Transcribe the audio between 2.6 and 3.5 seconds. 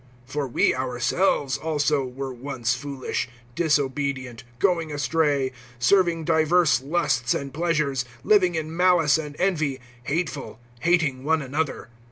foolish,